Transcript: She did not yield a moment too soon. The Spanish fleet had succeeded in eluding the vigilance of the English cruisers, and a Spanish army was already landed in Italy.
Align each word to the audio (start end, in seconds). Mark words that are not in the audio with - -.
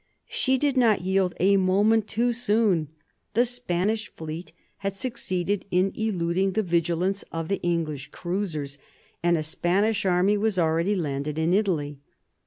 She 0.31 0.57
did 0.57 0.77
not 0.77 1.01
yield 1.03 1.35
a 1.39 1.57
moment 1.57 2.07
too 2.07 2.33
soon. 2.33 2.87
The 3.35 3.45
Spanish 3.45 4.07
fleet 4.15 4.51
had 4.77 4.93
succeeded 4.93 5.65
in 5.69 5.91
eluding 5.95 6.53
the 6.53 6.63
vigilance 6.63 7.23
of 7.31 7.49
the 7.49 7.61
English 7.61 8.09
cruisers, 8.09 8.79
and 9.21 9.37
a 9.37 9.43
Spanish 9.43 10.03
army 10.03 10.37
was 10.37 10.57
already 10.57 10.95
landed 10.95 11.37
in 11.37 11.53
Italy. 11.53 11.99